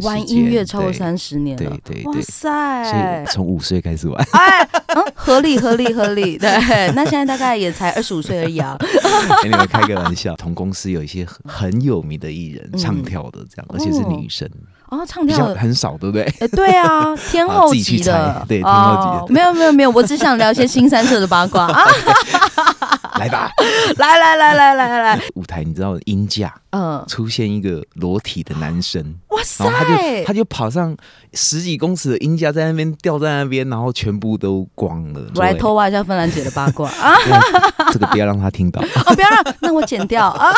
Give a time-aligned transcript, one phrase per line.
[0.00, 3.24] 玩音乐超过三十年了，对对对，哇塞！
[3.26, 6.48] 从五岁开始玩，哎，嗯，合理合理合理，对。
[6.94, 8.76] 那现在大概也才二十五岁而已啊。
[9.42, 14.48] 给你们开个玩笑，同公司有一些很有名的艺人唱跳的，这样，而且是女生。
[14.48, 16.22] 哦，唱跳很少，对不对？
[16.40, 19.32] 哎，对啊， 天后级的，对，天后级的。
[19.32, 21.84] 没有没有没有，我只想聊一些新三色的八卦 啊。
[23.18, 23.50] 来吧，
[23.98, 30.96] 来来来来来来，舞台你知道音架，嗯，出现一个裸体的男生，哇塞，他就他就跑上
[31.34, 35.20] 十几公尺的音架，在那边吊在那边，然后全部都光了。
[35.36, 37.14] 我来偷挖一下芬兰姐的八卦啊，
[37.92, 40.50] 这个不要让他听到哦，不要让，那我剪掉啊。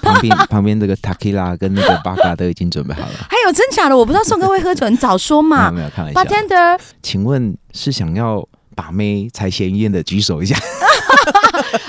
[0.00, 3.26] 旁边旁边这个 Takila 跟那个巴嘎都已经准备好了。
[3.36, 5.70] 还有真假的，我不知道宋哥会喝酒，你早说嘛。
[5.70, 6.20] 没有没有，开玩笑。
[6.20, 10.56] Bartender，请问是想要把妹才嫌疑的举手一下。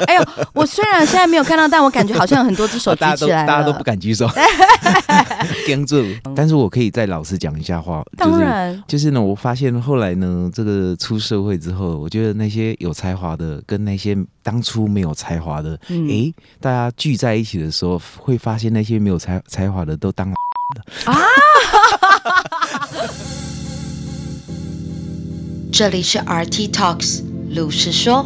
[0.07, 4.27] 哎呦，我虽然现在没有看到，但我感觉好像有很多只手举起来了， 大家都不敢举手，
[5.65, 6.03] 盯住。
[6.35, 20.31] 但是我可以再老实讲一下话，当然，就是、就是呢，我发现后来呢，这个出社会之后，我觉得那些有才华的跟那些当初没有才华的，哎、嗯欸，大家聚在一起的时候，会发现那些没有才才华的都当
[20.75, 21.17] 了啊。
[25.71, 27.23] 这里是 RT Talks，
[27.55, 28.25] 鲁是说。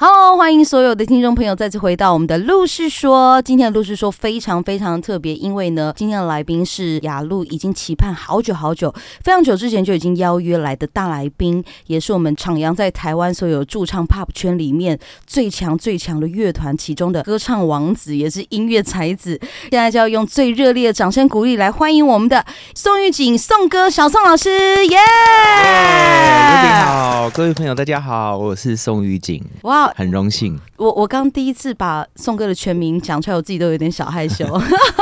[0.00, 3.42] Hello，欢迎所有的听众朋友再次回到我们的露是说。
[3.42, 19.36] 今天的露是说非常非常特别，因为呢，今天的来宾是雅露已经期盼好久好久，非常久之前就已经邀约来的大来宾，也是我们徜徉在台湾所有驻唱 Pop 圈里面最强最强的乐团其中的歌唱王子，也是音乐才子。
[19.68, 24.48] 现在就要用最热烈的掌声鼓励来欢迎我们的宋玉景宋哥小宋老师，
[24.86, 26.62] 耶、yeah!！
[26.62, 29.42] 你好，各位朋友，大家好，我是宋玉景。
[29.62, 29.87] 哇！
[29.96, 34.46] 很荣幸，我我刚第一次把宋哥的全名讲出来，我自己都有点小害羞。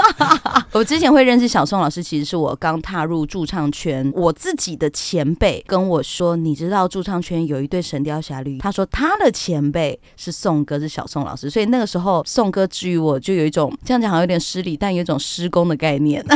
[0.73, 16.24] 我之前会认识小宋老师，其实是我刚踏入驻唱圈，我自己的前辈跟我说，你知道驻唱圈有一对神雕侠侣，他说他的前辈是宋哥，是小宋老师，所以那个时候宋哥之于我就有一种这样讲好像有点失礼，但有一种师公的概念。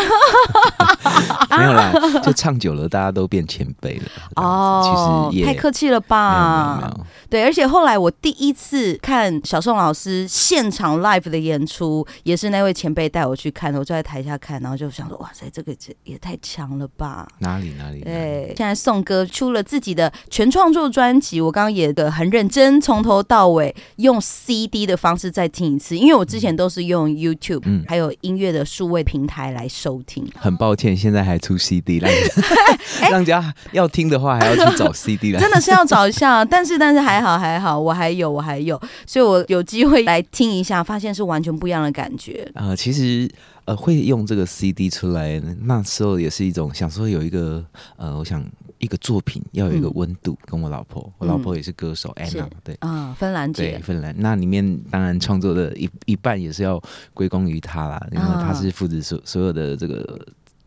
[1.51, 4.05] 没有啦， 就唱久了，大家都变前辈了。
[4.37, 6.91] 哦，其实也太客气了吧？
[7.29, 17.29] 对，而且后来我第一次看小宋老师现场 live 的演出，也是那位前辈带我去看的，我就在台下看，然后就想说，哇塞，这个这也太强了吧？
[17.41, 18.01] 哪里哪里？
[18.01, 30.27] 对，现在宋哥出了自己的全创作专辑，我刚刚也的很认真，从头到尾用 CD 的方式再听一次，因为我之前都是用 YouTube，嗯，还有音乐的数位平台来收听。
[30.35, 32.11] 很抱歉，现在还出 CD 让
[33.11, 36.43] 让人家要听的话，还要去找 CD 来，真的是要找一下。
[36.43, 42.49] 但是但是还好还好，我还有我还有，所以我有机会来听一下，发现是完全不一样的感觉。
[42.55, 43.29] 啊、呃，其实
[43.65, 47.65] 呃会用这个 CD 出来，那时候也是一种想说有一个
[47.97, 48.45] 呃，我想
[48.79, 50.33] 一个作品要有一个温度。
[50.33, 54.15] 嗯、跟我老婆，我老婆也是歌手，安、嗯、娜，对啊，芬兰姐，对芬兰。
[54.19, 56.81] 那里面当然创作的一一半也是要
[57.13, 60.19] 归功于她啦，因为她是负责所所有的这个。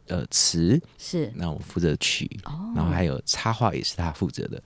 [0.07, 2.29] 呃，词是，那我负责曲，
[2.75, 4.61] 然后还有插画也是他负责的。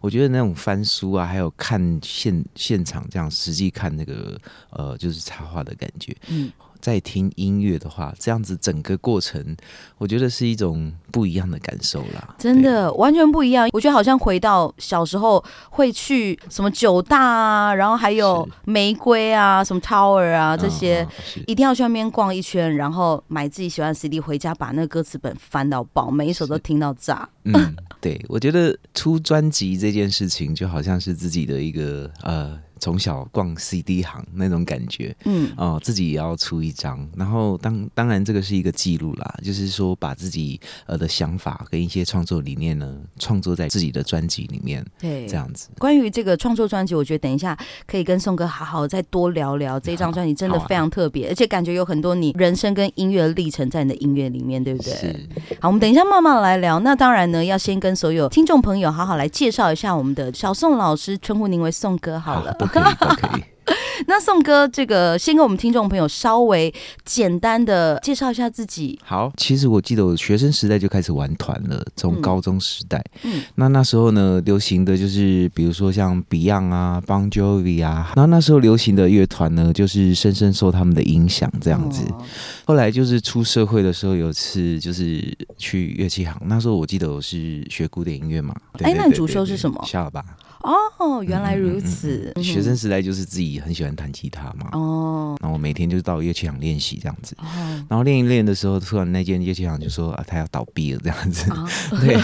[0.00, 6.52] 我觉得那种翻书啊，还有看现现场这样实际看那个呃，就是插画的感觉，嗯。
[6.82, 9.56] 在听音乐的话，这样子整个过程，
[9.98, 12.34] 我觉得是一种不一样的感受啦。
[12.36, 21.06] 真的完全不一样，我觉得好像回到小时候会去什么九大啊，然后还有玫瑰啊，什么 Tower 啊这些，
[21.36, 27.28] 嗯，一定要去那边逛一圈，然后买自己喜欢的 CD 回家，把那个歌词本翻到爆，每一首都听到炸。
[27.44, 32.58] 嗯，对，我觉得出专辑这件事情就好像是自己的一个呃。
[32.82, 45.68] 从小逛 CD 行那种感觉，嗯，哦，自己也要出一张，然后当当然这个是一个记录啦，就是说把自己呃的想法跟一些创作理念呢，创作在自己的专辑里面，对，这样子。
[45.78, 49.78] 关于这个创作专辑，我觉得等一下可以跟宋哥好好再多聊聊。
[49.78, 54.92] 这张专辑真的非常特别，啊，而且感觉有很多你人生跟音乐历程在你的音乐里面，对不对？
[54.92, 55.28] 是。
[55.60, 56.80] 好，我们等一下慢慢来聊。
[56.80, 62.54] 那当然呢，要先跟所有听众朋友好好来介绍一下我们的小宋老师，称呼您为宋哥好了。
[62.60, 63.51] 好可以，都可以。
[64.06, 66.72] 那宋哥，这个先跟我们听众朋友稍微
[67.04, 68.98] 简单的介绍一下自己。
[69.04, 73.02] 好，其实我记得我学生时代就开始玩团了，从高中时代。
[73.22, 82.02] 嗯，那那时候呢，流行的就是比如说像 Beyond 啊、Bon Jovi 啊，然后那时候流行的乐团呢，就是深深受他们的影响这样子。
[82.10, 82.22] 哦。
[82.66, 88.54] 后来就是出社会的时候，有一次就是去乐器行，那时候我记得我是学古典音乐嘛。
[88.82, 89.82] 哎，那你主修是什么？
[89.86, 90.24] 下了吧。
[90.62, 92.32] 哦，原来如此。
[92.36, 94.68] 嗯嗯嗯、学生时代就是自己很喜欢弹吉他嘛。
[94.72, 95.36] 哦。
[95.40, 97.36] 然后我每天就到乐器行练习这样子。
[97.38, 97.44] 哦。
[97.88, 101.50] 然后练一练的时候，突然那间乐器行就说啊，他要倒闭了这样子。
[101.50, 101.68] 哦、
[102.00, 102.14] 对。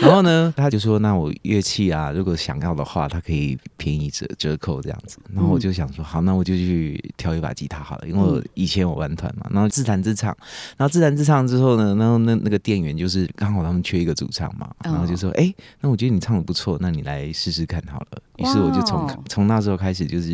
[0.00, 5.18] 然后呢，他就说，那我乐器啊，如果想要的话，他可以便宜折折扣这样子。
[5.32, 9.46] 然后我就想说，好，那我就去挑一把吉他好了，因为我以前我玩团嘛。
[9.50, 10.34] 然后自弹自唱，
[10.76, 18.23] 然后自弹自唱之后呢，然后那那个店员就是刚好他们缺一个主唱嘛，然后就说，哎、哦，那我觉得你唱的不错，那你来试试看看好了。
[18.36, 20.32] 于是我就从从那时候开始，就是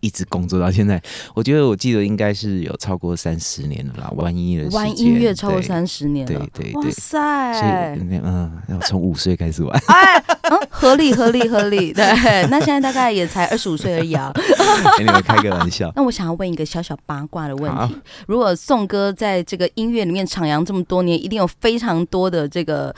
[0.00, 1.00] 一直工作到现在。
[1.34, 7.54] 我觉得我记得应该是有超过三十年了啦，玩音乐的玩音乐超过三十年了，对对对，哇塞！
[7.54, 12.04] 所以嗯，要从五岁开始玩，哎，嗯，合理合理合理，对。
[12.50, 14.32] 那现在大概也才二十五岁而已啊，
[14.98, 15.90] 给你们开个玩笑。
[15.96, 17.96] 那我想要问一个小小八卦的问题：
[18.26, 22.94] 如果宋哥在这个音乐里面徜徉这么多年，一定有非常多的这个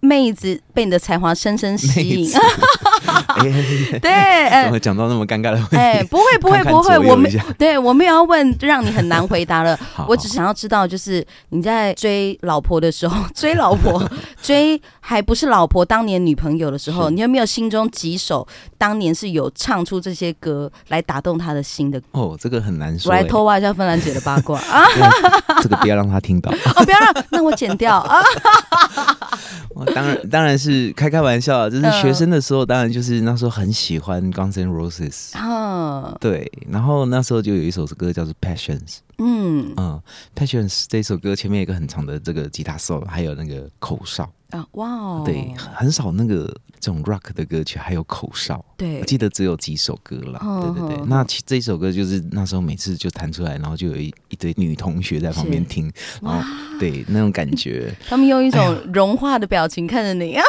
[0.00, 2.30] 妹子被你的才华深深吸引。
[4.00, 5.76] 对， 哎，怎么讲到那么尴尬的问题？
[5.76, 9.78] 哎，不会，不会， 不会，我们，对我没有要问，让你很难回答了。
[10.08, 14.02] 我只想要知道，就是你在追老婆的时候，追老婆，
[14.42, 18.46] 追还不是老婆，当年女朋友的时候，你有没有心中几首
[18.78, 22.00] 当年是有唱出这些歌来打动他的心的？
[22.12, 23.10] 哦，这个很难说。
[23.10, 24.86] 我来偷挖一下芬兰姐的八卦啊！
[25.60, 28.22] 这个不要让他听到 哦，不要让，那我剪掉啊。
[29.94, 31.68] 当然，当然是开开玩笑啊。
[31.68, 35.32] 就是学生的时候，当然就是那时候很喜欢 Guns N' Roses。
[35.34, 36.50] 嗯，对。
[36.68, 38.78] 然后那时候就有一首歌叫做《Passions》。
[39.18, 40.00] 嗯嗯，
[40.40, 44.30] 《Passions》这首歌前面有一个很长的这个吉他 solo，还有那个口哨。
[44.52, 45.22] 啊，哇哦！
[45.24, 46.46] 对，很少那个
[46.78, 48.62] 这种 rock 的歌曲还有口哨。
[48.76, 50.38] 对，我记得只有几首歌了。
[50.74, 55.90] 对对对，那其这一首歌就是那时候每次就弹出来，然后就有一一堆女同学在旁边听，
[56.20, 56.42] 然后
[56.78, 60.44] 对那种感觉， 他们用一种 融化的表情看着你啊。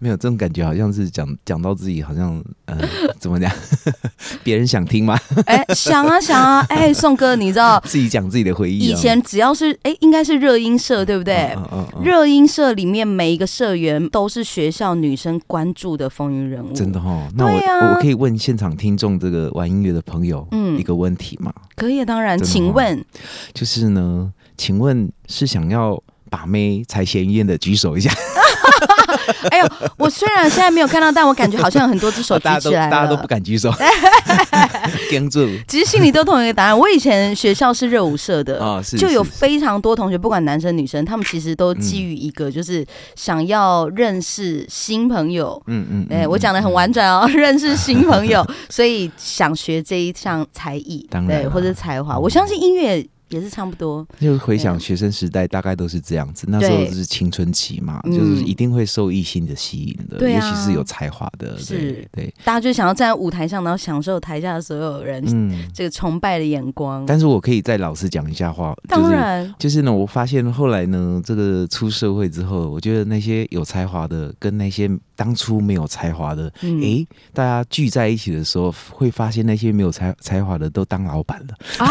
[0.00, 2.78] 没有这种感觉，好像是讲讲到自己好像呃
[3.20, 3.50] 怎么讲，
[4.42, 5.18] 别人想听吗？
[5.44, 8.78] 哎，想啊想啊，哎，宋哥，你知道自己讲自己的回忆。
[8.78, 11.54] 以前只要是哎，应该是热音社对不对？
[12.02, 12.93] 热音社里面。
[12.94, 17.28] 面每一个社员都是学校女生关注的风云人物，真的哦。
[17.36, 21.52] 那我、啊、我可以问现场听众这个玩音乐的朋友，嗯，一个问题吗？
[21.74, 23.04] 可以，当然，请问，
[23.52, 26.00] 就是呢，请问是想要
[26.30, 28.12] 把妹才嫌艳的举手一下。
[29.50, 33.72] 哎呦，我虽然现在没有看到，但我感觉好像有很多只手 举起来了，大家都不敢举手。
[35.68, 36.78] 其实心里都同一个答案。
[36.78, 42.84] 我以前学校是热舞社的，就有非常多同学，不管男生女生，他们其实都基于一个，就是
[43.14, 45.60] 想要认识新朋友。
[45.66, 52.18] 嗯嗯，哎，我讲的很婉转哦，认识新朋友，所以想学这一项才艺，对，或者才华。
[52.18, 53.06] 我相信音乐。
[53.28, 56.46] 也是差不多，就回想学生时代，大概都是这样子。
[56.48, 61.58] 那时候就是青春期嘛，就是一定会受异性的吸引的，尤其是有才华的。
[61.58, 65.24] 是，对，大家就想要站在舞台上，然后享受台下的所有人
[65.72, 67.04] 这个崇拜的眼光。
[67.06, 81.56] 但是我可以再老实讲一下话，当然，就是呢，我发现后来呢，这个出社会之后，我觉得那些有才华的跟那些当初没有才华的，哎，大家聚在一起的时候，会发现那些没有才才华的都当老板了。
[81.78, 81.90] 啊。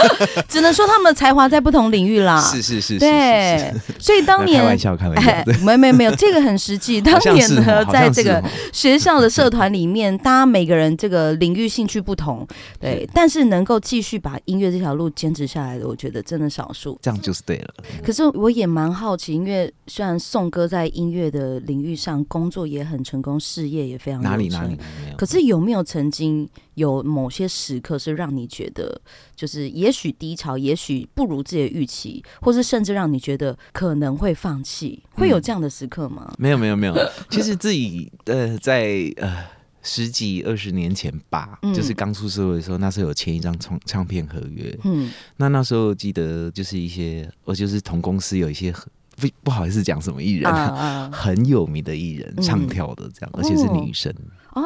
[0.48, 2.40] 只能说他们的才华在不同领域啦。
[2.40, 3.72] 是是是，对。
[3.98, 7.00] 所以当年开玩笑，开玩笑，没没没有，这个很实际。
[7.02, 8.42] 当年呢，在这个
[8.72, 12.46] 学校的社团里面，大家每个人这个领域兴趣不同，
[12.80, 13.08] 对。
[13.14, 16.98] 但是能够继续把音乐这条路坚持下来的，我觉得真的少数。
[17.02, 17.74] 这样就是对了。
[18.04, 24.76] 可是我也蛮好奇，因为虽然宋哥在音乐的领域上工作也很成功，事业也非常哪里哪里，
[25.16, 26.48] 可是有没有曾经？
[26.74, 29.00] 有某些时刻是让你觉得，
[29.36, 36.26] 就是也许低潮，也许不如自己的预期，或是甚至让你觉得可能会放弃，会有这样的时刻吗？
[36.30, 36.94] 嗯、没有，没有，没有。
[37.30, 39.44] 其实自己呃，在呃
[39.82, 44.78] 十几二十年前吧，嗯、就是刚出社会的时候，那时候有签一张唱唱片合约。
[44.84, 48.72] 嗯，那那时候记得就是一些，我就是同公司有一些
[49.16, 54.10] 不不好意思讲什么艺人，啊啊 很有名的艺人，唱跳的这样，嗯、而且是女生。
[54.12, 54.16] 哦，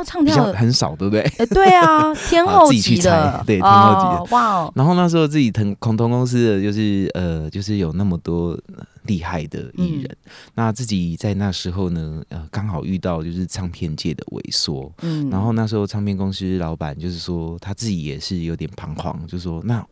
[0.04, 1.20] 唱跳很少，对不对？
[1.38, 4.72] 哎，对啊， 天后级的，对，天后级的，哇哦！
[4.74, 8.58] 然后那时候自己腾空同公司的，就是呃，就是有那么多
[9.04, 10.16] 厉害的艺人。
[10.54, 15.30] 那自己在那时候呢，呃，刚好遇到就是唱片界的萎缩，嗯。
[15.30, 19.84] 然后那时候唱片公司老板就是说，他自己也是有点彷徨，就说那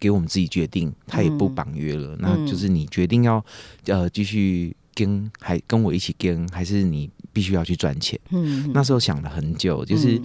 [0.00, 3.44] 给我们自己决定，他也不绑约了，那就是你决定要
[3.86, 7.08] 呃继续跟还跟我一起跟，还是你？
[7.32, 8.18] 必须要去赚钱。
[8.30, 10.20] 嗯，那时候想了很久，就是，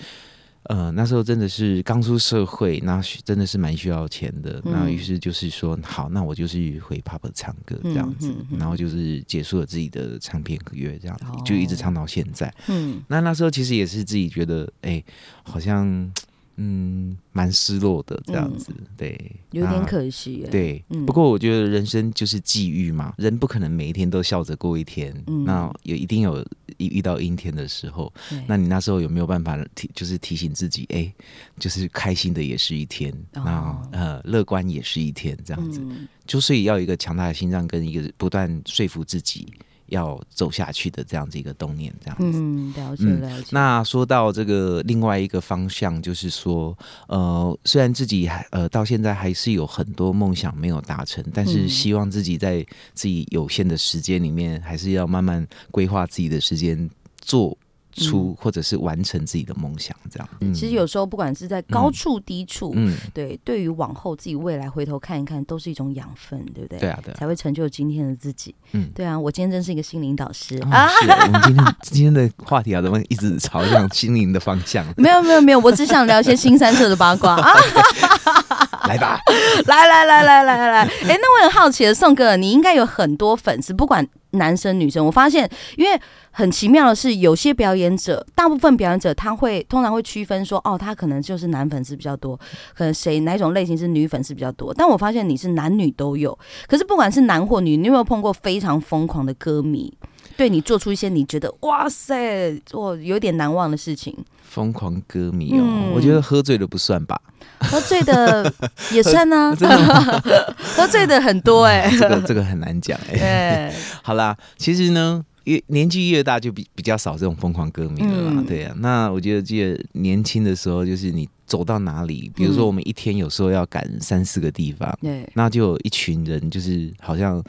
[0.63, 4.62] 呃，那时候真的是刚出社会，那真的是蛮需要钱的。
[4.65, 12.53] 那于是就是说，好，那我就是回 pub 唱歌这样子，然后就是结束了自己的唱片合约，这样子就一直唱到现在。
[12.67, 15.03] 嗯，那那时候其实也是自己觉得，哎，
[15.43, 16.12] 好像。
[16.55, 20.45] 嗯，蛮失落的这样子，嗯、对，有点可惜。
[20.51, 25.12] 对，嗯、不过我觉得人生就是际遇嘛，人不可能每一天都笑着过一天。
[25.27, 26.45] 嗯、那也一定有
[26.77, 28.13] 遇到阴天的时候，
[28.48, 31.12] 那你那时候有没有办法提，就是提醒自己，哎，
[31.57, 39.51] 就是开心的也是一天，哦、那呃，乐观也是一天，这样子，嗯、就所以要一个强大的心脏跟一个不断说服自己。
[39.93, 42.39] 要走下去的这样子一个动念，这样子。
[42.39, 43.47] 嗯，了解了解。
[43.51, 56.89] 那说到这个另外一个方向，就是说，呃，虽然自己还呃到现在还是有很多梦想没有达成，但是希望自己在自己有限的时间里面，还是要慢慢规划自己的时间
[57.21, 57.57] 做。
[57.95, 60.29] 出或者是完成自己的梦想，这样。
[60.41, 66.79] 嗯、其实有时候不管是在高处低处，嗯，对，对于往后自己未来回头看一看，都是一种养分，对不对？
[66.79, 68.53] 对啊，对，才会成就今天的自己。
[68.71, 70.88] 嗯，对啊，我今天真是一个心灵导师啊！
[70.88, 74.85] 是， 我们今天今天的话题啊，怎么一直朝向心灵的方向？
[74.97, 77.51] 没有，没有，没有，我只想聊一些新三色的八卦啊！
[78.88, 79.20] 来吧，
[79.65, 80.89] 来来来来来来，哎，
[81.22, 84.08] 那我很好奇的，宋哥，你应该有很多粉丝，不管。
[84.36, 85.96] 男生女生，我发现，因为
[86.32, 92.36] 很奇妙的是，有些表演者，大部分表演者他会通常会区分说，哦，他可能就是男粉丝比较多，
[92.74, 94.74] 可能谁哪种类型是女粉丝比较多。
[94.74, 96.36] 但我发现你是男女都有，
[96.68, 99.96] 可是不管是男或女，你有没有碰过非常疯狂的歌迷，
[100.35, 104.15] 对你做出一些你觉得哇塞，我有点难忘的事情？
[104.43, 107.19] 疯狂歌迷哦，嗯、我觉得喝醉的不算吧。
[107.59, 108.53] 喝醉的
[108.93, 109.55] 也算呢，
[110.75, 113.73] 喝醉的很多哎、欸，这个这个很难讲哎、
[114.03, 118.31] 好啦，其实呢，越年纪越大，就比比较少这种疯狂歌迷了啦。
[118.35, 127.41] 嗯、对啊，那我觉得记得年轻的时候，就是你走到哪里，比如说我们一天有时候要赶三四个地方，对、嗯，那就有一群人，就是好像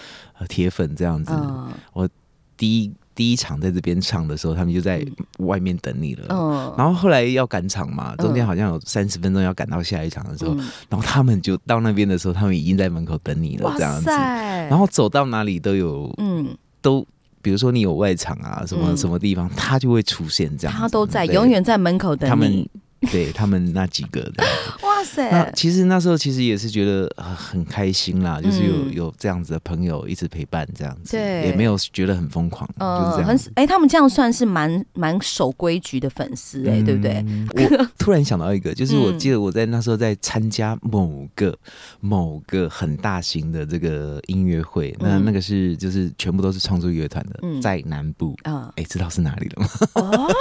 [0.48, 1.32] 铁粉这样子。
[1.34, 2.08] 嗯、我
[2.56, 2.92] 第一。
[3.16, 5.06] 第一场在这边唱的时候，他们就在
[5.38, 6.26] 外面等你了。
[6.30, 14.06] 嗯、然后后来要赶场嘛，中间好像有三十分钟要赶到下一场的时候，嗯、然后他们就到那边的时候，他们已经在门口等你了，这样子。
[14.06, 17.06] 塞然后走到哪里都有，嗯，都
[17.40, 20.76] 比如说你有外场啊，什么什么地方，嗯、他就会出现这样。
[20.76, 22.30] 他都在，永远在门口等你。
[22.30, 22.68] 他们
[23.12, 24.42] 对他们那几个的，
[24.82, 25.30] 哇塞！
[25.30, 33.26] 那其实那时候其实也是觉得很开心啦，就是有有这样子的朋友一直陪伴，这样子，对，也没有觉得很疯狂，就是这样。
[33.26, 37.24] 很哎，他们这样算是蛮蛮守规矩的粉丝哎，对不对？
[37.54, 41.54] 我 突然想到一个，就是我记得我在那时候在参加某个
[42.00, 49.68] 某个很大型的这个音乐会，那那个是就是全部都是创作乐团的，在南部啊，哎，知道是哪里了吗？
[49.94, 50.32] 哦，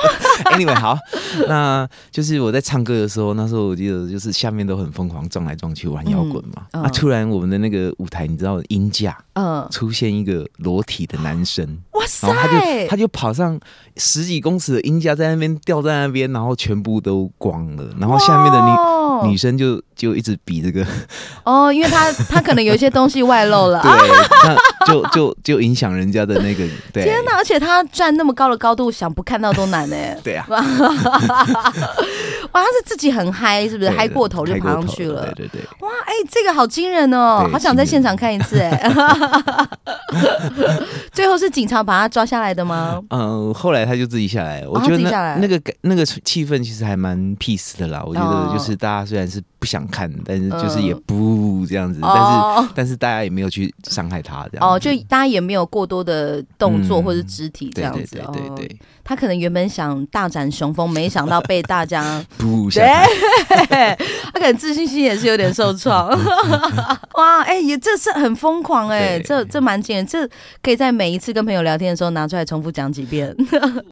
[0.56, 0.98] Anyway，好，
[1.50, 2.54] 那就是我。
[2.54, 6.68] 在唱歌的时候，那时候我记得就是下面都很疯狂撞来撞去玩摇滚嘛。
[6.72, 12.28] 嗯嗯、啊，突然我们的那个舞台，你知道音架，嗯，出现一个裸体的男生，哇塞！
[12.28, 13.60] 然后他就他就跑上
[13.98, 20.86] 十几公尺的音架，在那边吊在那边，然后全部都光了，然后下面的女女生就就一直比这个，
[21.44, 23.92] 哦，因为他他可能有一些东西外露了， 对，
[24.44, 26.64] 那就就就影响人家的那个。
[26.94, 27.38] 对天哪！
[27.38, 29.96] 而且他站那么高的高度，想不看到都难呢。
[30.24, 30.46] 对啊。
[30.50, 30.62] 哇，
[32.54, 35.24] 他是自己很嗨，是不是嗨过头就爬上去了？
[35.36, 35.62] 对对对。
[35.80, 38.92] 哇，哎，这个好惊人哦，好想在现场看一次哎。
[41.12, 43.02] 最后是警察把他抓下来的吗？
[43.10, 44.64] 嗯，后来他就自己下来。
[44.68, 48.04] 我觉得那那个那个气氛其实还蛮 peace 的啦。
[48.06, 52.14] 我觉得就是大家虽然是不想看，但是就是也不这样子，但
[52.64, 54.68] 是但是大家也没有去伤害他这样。
[54.68, 58.16] 哦，就大家也没有过多的动作或者肢体这样子。
[58.16, 58.78] 对对对。
[59.06, 62.84] 他可能原本想大展雄风，没想到被大家 不对，
[64.32, 66.08] 他可能自信心也是有点受创。
[67.16, 70.26] 哇，哎、欸，也这是很疯狂哎、欸，这这蛮惊人，这
[70.62, 73.36] 可以在每一次跟朋友聊天的时候拿出来重复讲几遍。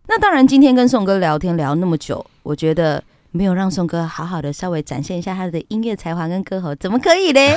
[0.08, 3.04] 那当然，今天跟宋哥聊天聊那么久，我觉得。
[3.32, 7.40] 没有让宋哥好好的稍微展现一下他的音乐才华跟歌喉，怎么可以呢？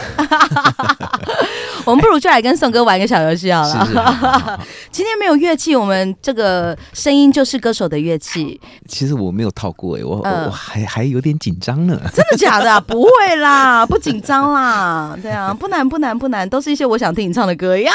[1.85, 3.85] 我们不如就来跟宋哥玩个小游戏好了。
[3.87, 4.61] 是是好好好
[4.95, 8.61] 今天没有乐器，我们这个声音就是歌手的乐器。
[8.87, 12.01] 其实我没有套过哎，我、呃、我还还有点紧张呢。
[12.13, 12.79] 真的假的、啊？
[12.87, 15.19] 不会啦，不紧张啦。
[15.21, 17.91] 对啊，不难不难不难，都是一些我想听你唱的歌呀。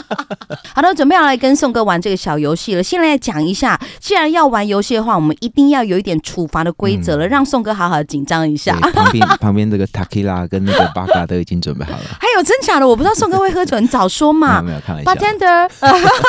[0.76, 2.82] 好的，准备要来跟宋哥玩这个小游戏了。
[2.82, 7.16] 先来讲一下，既然要玩游戏的话，我们一定要有一点处罚的规则。
[7.16, 8.78] 了，让宋哥好好紧张一下。
[8.92, 12.04] 旁边旁边这个 Tequila 跟那个巴卡都已经准备好了。
[12.20, 14.60] 还有真假的，我不知道宋哥会喝酒，你早说嘛。
[14.60, 15.14] 没有没有，开玩笑。
[15.14, 16.25] Bartender。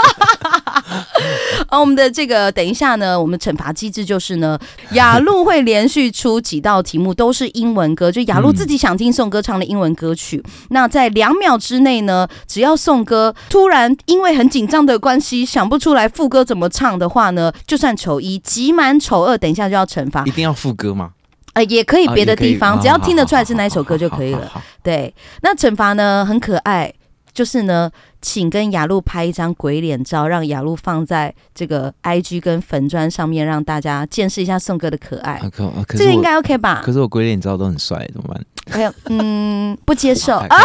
[1.67, 4.57] 啊， 我们的这个等一下呢，我们惩罚机制就是呢，
[4.91, 10.41] 雅露会连续出几道题目，都是英文歌，就雅露自己想听宋歌唱的英文歌曲。
[10.45, 20.23] 嗯、那在两秒之内呢，只要宋歌突然因为很紧张的关系想不出来副歌怎么唱的话呢，就算丑一，集满丑二，等一下就要惩罚。
[20.25, 21.11] 一定要副歌吗？
[21.53, 24.49] 呃，也可以别的地方，只要听得出来是哪一首歌就可以了。
[24.83, 26.93] 对，那惩罚呢很可爱，
[27.33, 27.91] 就是呢。
[28.27, 35.35] 请跟雅露拍一张鬼脸照，让雅露放在这个 IG 跟粉砖上面，让大家见识一下宋哥的可爱。
[35.35, 36.81] 啊可啊、可这个应该 OK 吧？
[36.83, 38.45] 可是我鬼脸照都很帅，怎么办？
[38.75, 40.47] 没有，嗯，不接受 啊！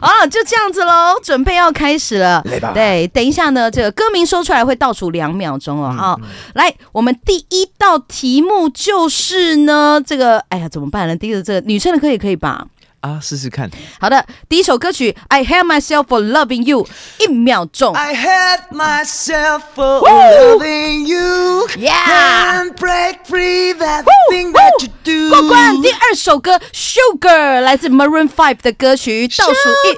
[0.00, 2.44] 啊，就这样子喽，准备要开始了。
[2.74, 5.94] 对，等一下呢，这个歌名说出来会倒数两秒钟哦。
[5.96, 11.14] 好、嗯嗯，来，我们第一道题目就是呢，这个，哎呀，怎么办呢？
[11.14, 12.66] 第一个，这个女生的歌也可以吧？
[13.01, 13.69] 啊，试试看。
[13.99, 16.87] 好的，第一首歌曲《I Hate Myself for Loving You》，
[17.19, 17.93] 一秒钟。
[17.93, 21.67] I hate myself for loving you.
[21.77, 21.93] Yeah.
[21.93, 25.29] Can't break free that thing that you do.
[25.29, 25.79] 过关。
[25.81, 29.95] 第二首歌《Sugar》来自 Maroon Five 的歌曲，倒数一。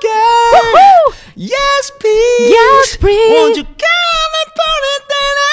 [1.38, 2.52] Yes, please.
[2.52, 3.32] Yes, please.
[3.34, 5.53] Won't you come and put it down on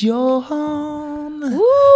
[0.03, 1.05] your home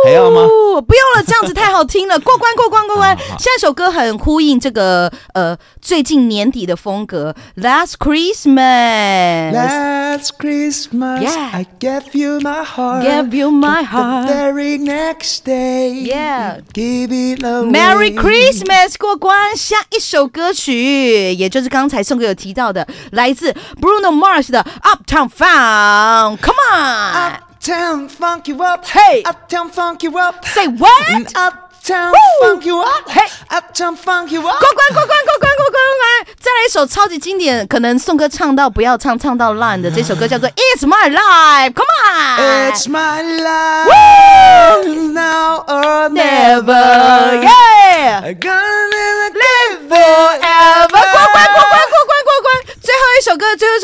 [0.04, 0.46] 还要吗？
[0.86, 2.18] 不用了，这样子太好听了。
[2.20, 3.16] 过关过关过关。
[3.38, 7.34] 下一首歌很呼应这个呃最近年底的风格。
[7.56, 11.50] Last Christmas, Last Christmas, yeah.
[11.52, 14.26] I gave you my heart, gave you my heart.
[14.26, 17.70] The very next day, yeah, give it away.
[17.70, 19.56] Merry Christmas，过关。
[19.56, 27.49] 下一首歌曲，也就是刚才宋哥有提到的，来自 Bruno Mars 的 Uptown Funk，Come on。
[27.59, 29.23] Uptown funk you up, hey.
[29.23, 30.45] Uptown funk you up.
[30.45, 31.35] Say what?
[31.35, 33.27] Uptown funk you up, hey.
[33.49, 34.59] Uptown funk you up.
[34.59, 36.27] 过关过关过关过关过关！
[36.39, 42.71] 再来一首超级经典，可能宋哥唱到不要唱，唱到烂的这首歌叫做 It's My Life，Come on.
[42.71, 47.41] It's my life now or never.
[47.41, 47.58] Yeah.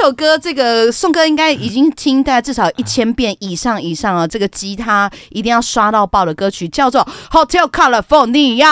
[0.06, 4.24] 首歌，这个宋哥应该已经听大概至少一千遍以上以上啊！
[4.24, 8.62] 这个吉他一定要刷到爆的歌曲叫做 Hotel California。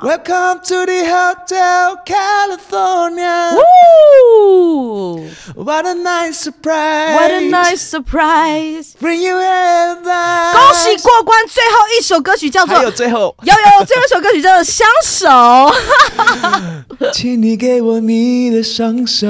[0.00, 3.56] Welcome to the Hotel California。
[5.56, 7.14] What a nice surprise!
[7.14, 8.92] What a nice surprise!
[9.00, 10.52] Bring you heaven.
[10.52, 11.48] 恭喜过关！
[11.48, 12.76] 最后一首歌曲叫做……
[12.76, 15.28] 还有最后，有有最后一首歌曲叫做《相守》。
[17.12, 19.26] 请你给我你的双手，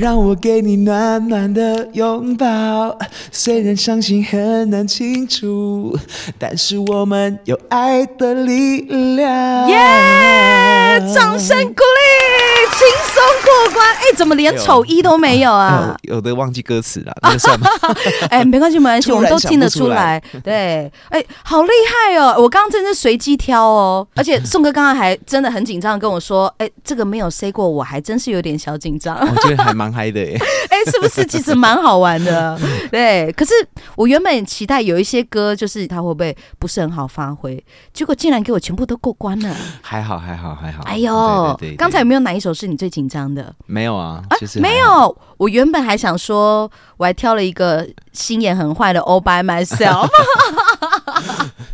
[0.00, 2.98] 让我给你暖暖的拥抱。
[3.30, 5.96] 虽然伤心很难清楚，
[6.38, 8.80] 但是我们有爱的力
[9.16, 9.68] 量。
[9.68, 13.94] 耶、掌声鼓励，轻松过关。
[13.94, 15.96] 哎，怎么连丑一都没有啊？
[16.02, 17.66] 有的忘记歌词了，那算了。
[18.30, 20.22] 哎，没关系，没关系， 我们都听得出来。
[20.42, 21.70] 对，哎，好厉
[22.08, 22.34] 害哦！
[22.38, 29.16] 我刚刚真是随机挑哦，而且宋哥刚刚还真的很紧张跟我说，哎，这个没有 say 过，我还真是有点小紧张。
[29.20, 30.38] 我觉得还蛮嗨的耶。
[30.70, 31.24] 哎，是不是？
[31.26, 32.58] 其实蛮好玩的。
[32.90, 33.52] 对，可是
[33.96, 39.54] 我原本期待有一些歌，就是他会不会不是很好发挥，结果竟然给我全部都过关了。
[39.82, 40.82] 还好，还好，还好。
[40.84, 43.54] 哎呦，刚才有没有哪一首是你最紧张的？
[43.66, 45.18] 没有啊，其实没有。
[45.36, 50.08] 我原本还想说，我还挑了一个心眼很坏的 All by myself。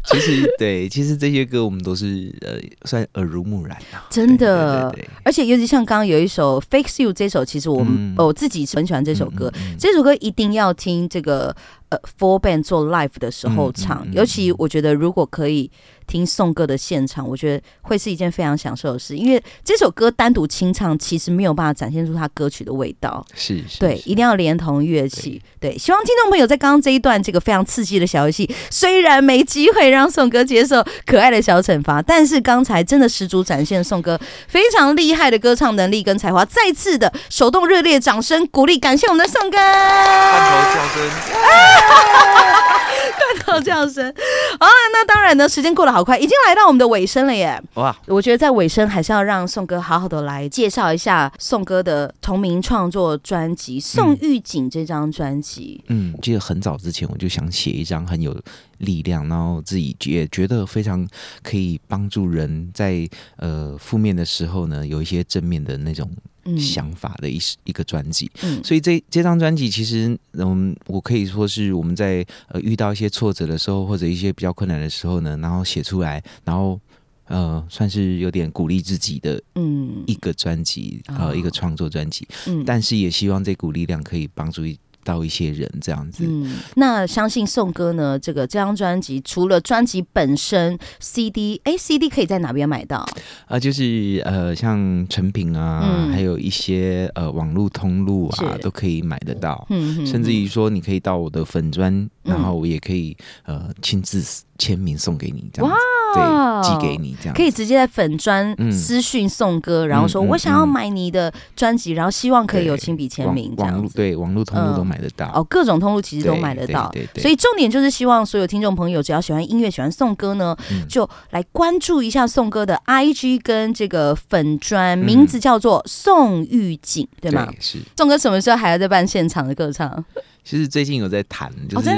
[0.04, 4.90] 其实对，其实这些歌我们都是呃算耳濡目染啊，真的。
[4.90, 9.50] 对对对对，而且尤其像刚刚有一首《Fix You》这首，其实我们、嗯、我自己很喜欢这首歌。
[9.54, 11.54] 嗯嗯嗯、这首歌一定要听这个
[11.90, 15.70] 呃 Full Band 做 Live 的时候唱，尤其我觉得如果可以。
[16.10, 23.24] 听宋歌的现场，我觉得会是一件非常享受的事，因为这首歌单独清唱其实没有办法展现出它歌曲的味道。
[23.34, 25.40] 是，是，对，一定要连同乐器。
[25.60, 36.44] 对，对，希望听众朋友在刚刚这一段这个非常刺激的小游戏，虽然没机会让宋哥接受可爱的小惩罚，但是刚才真的十足展现宋哥非常厉害的歌唱能力跟才华。
[36.44, 39.58] 再次的手动热烈掌声鼓励，感谢我们的宋歌。
[43.20, 44.14] 罐头叫声，罐头叫声。
[44.58, 47.60] 好了，那当然呢，时间过得好快，已经来到我们的尾声了耶。
[47.74, 55.82] 哇，我觉得在尾声还是要让宋哥好好的来介绍一下宋哥的同名创作专辑《宋玉锦》这张专辑。
[55.88, 58.36] 嗯，记得很早之前我就想写一张很有
[58.78, 61.06] 力量，然后自己也觉得非常
[61.42, 66.10] 可以帮助人在呃负面的时候呢，有一些正面的那种。
[66.58, 76.80] 想法的一一个专辑，嗯，所以这这张专辑其实，嗯，我可以说是我们在呃遇到一些挫折的时候，或者一些比较困难的时候呢，然后写出来，然后
[77.26, 84.62] 呃，算是有点鼓励自己的，嗯，一个专辑，呃，一个创作专辑，嗯，但是也希望这股力量可以帮助。
[85.04, 93.06] 到一些人这样子，嗯，那相信宋哥呢，这个这张专辑除了专辑本身 CD，哎，CD 可以在哪边买到？
[93.46, 99.66] 啊，就是呃，像成品啊，嗯、还有一些呃网络通路啊，都可以买得到。
[99.70, 104.22] 嗯，嗯，甚至于说，你可以到我的粉专，嗯、然后我也可以呃亲自
[104.58, 105.76] 签名送给你这样子。
[106.14, 116.92] 对，寄给你这样可以直接在粉专私讯宋歌，嗯、然后说我想要买你的专辑，然后希望可以有亲笔签名这样网络对网络通路都买得到、嗯、哦，各种通路其实都买得到。
[117.16, 127.46] 所以重点就是希望所有听众朋友，只要喜欢音乐、喜欢宋歌呢，嗯、就来关注一下宋歌的 IG 跟这个粉专，名字叫做宋玉锦，对吗？
[127.46, 127.78] 对，是。
[127.96, 130.04] 宋歌什么时候还要再办现场的歌唱？
[130.42, 131.90] 其实最近有在谈，就是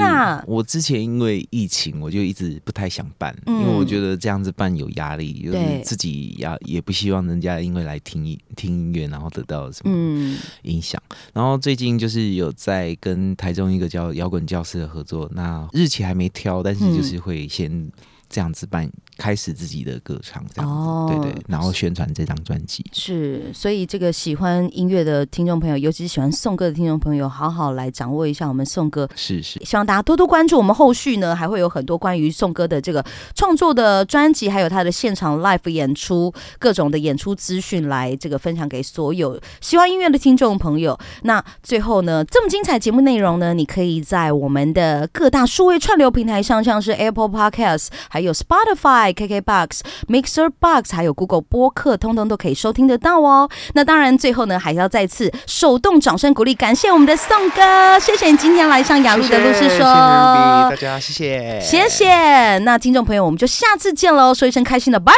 [0.45, 11.01] 我之前因为疫情，我就一直不太想办，因为我觉得这样子办有压力，就是自己要也不希望人家因为来听音听音乐，然后得到什么影响。
[11.33, 17.91] 然后最近就是有在跟台中一个叫摇滚教室的合作，那日期还没挑，但是就是会先
[18.29, 18.91] 这样子办。
[19.17, 29.07] 开始自己的歌唱，这样子，哦、对对，然后宣传这张专辑是，所以这个喜欢音乐的听众朋友，尤其是喜欢宋歌的听众朋友，好好来掌握一下我们宋歌。
[29.15, 30.57] 是是，希望大家多多关注。
[30.57, 33.03] 我们后续呢，还会有很多关于宋歌的这个
[33.35, 40.97] 创作的专辑，还有他的现场 live 演出，各种的演出资讯，来这个分享给所有喜欢音乐的听众朋友。
[41.23, 49.02] 那最后呢，这么精彩节目内容呢，你可以在我们的各大数位串流平台上，像是 Apple Podcast，还有 Spotify。
[49.11, 53.49] KKBOX、Mixer Box，还有 Google 播客，通通都可以收听得到哦。
[53.73, 62.57] 那当然，最后呢，还要再次手动掌声鼓励，感谢我们的宋哥，谢谢你今天来上雅路的路是说，谢谢，谢谢大家，谢谢，谢谢。
[62.59, 65.11] 那听众朋友，我们就下次见喽，说一声开心的拜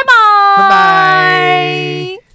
[0.56, 2.25] 拜，拜拜。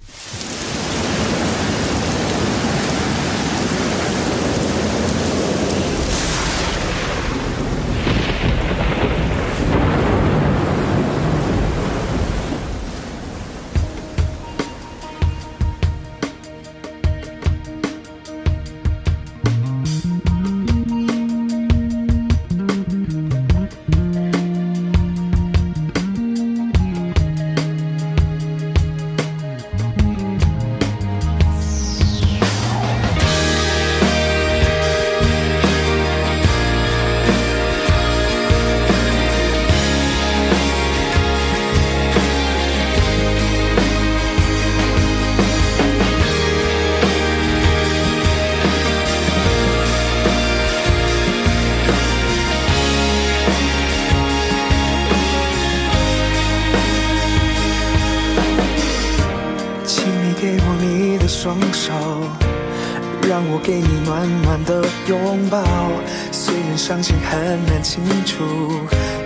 [67.02, 68.44] 伤心很难清楚，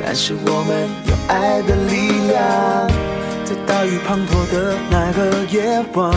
[0.02, 2.88] 但是我们有爱的力量。
[3.44, 6.10] 在大雨滂沱的那个夜晚，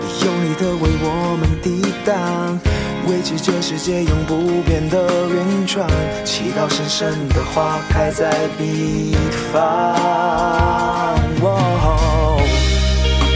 [0.00, 2.58] 你用力的为我们抵挡，
[3.06, 5.86] 维持这世界永不变的原状。
[6.24, 9.14] 祈祷深深的花开在彼
[9.52, 9.94] 方。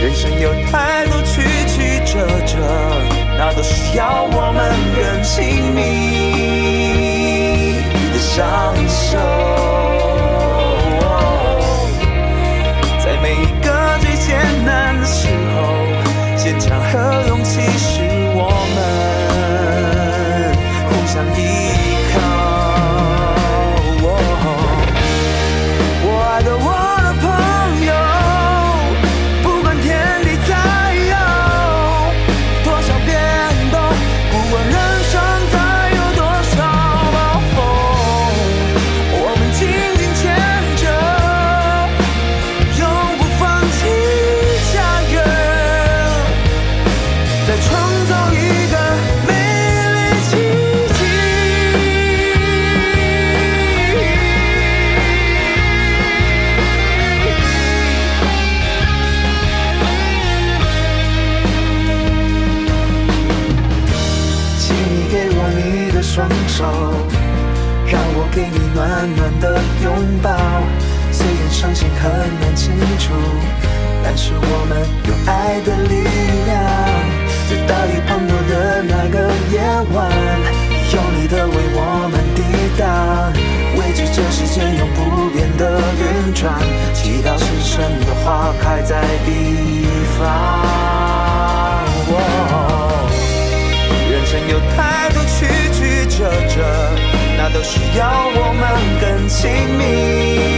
[0.01, 2.57] 人生有太多曲曲折折，
[3.37, 6.88] 那都需要我们更亲密。
[8.39, 9.17] 相守，
[13.03, 13.67] 在每一个
[13.99, 14.29] 最艰
[14.65, 15.57] 难的时候，
[16.37, 16.93] 坚强和
[17.27, 17.99] 勇气是
[18.33, 18.77] 我们
[20.87, 21.39] 互相依
[97.63, 100.48] 需要我们更亲密。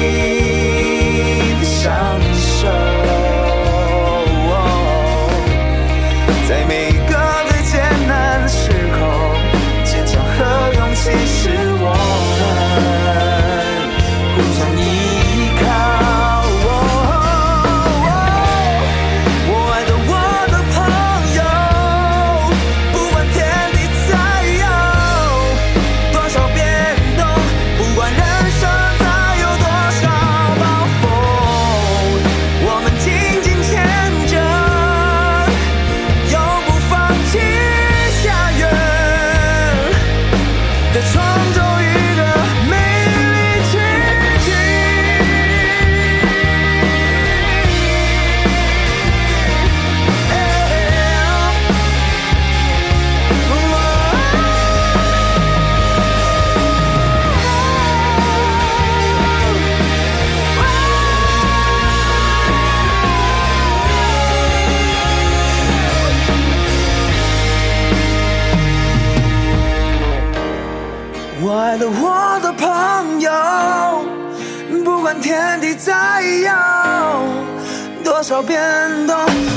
[78.31, 79.50] lloviendo.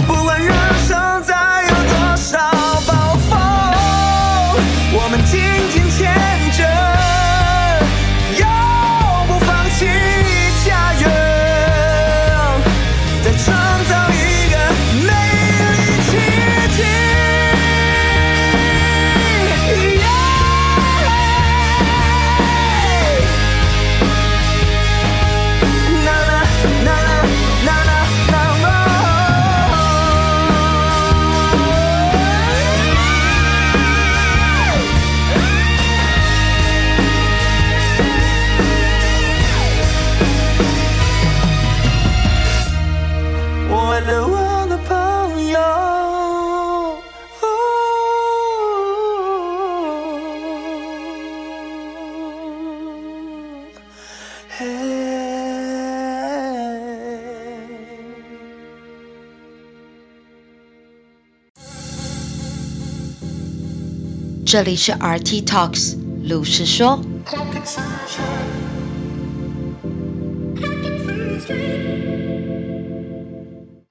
[64.54, 65.96] 这里是 rt talks
[66.28, 66.96] 鲁是说